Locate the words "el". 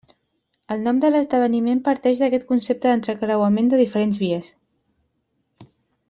0.75-0.79